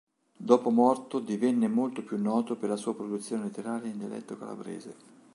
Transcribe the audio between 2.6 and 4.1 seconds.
la sua produzione letteraria in